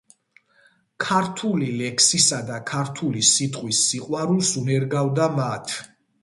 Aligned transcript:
ქართული 1.03 1.67
ლექსისა 1.81 2.39
და 2.47 2.57
ქართული 2.71 3.21
სიტყვის 3.33 3.83
სიყვარულს 3.91 4.51
უნერგავდა 4.63 5.29
მათ. 5.39 5.77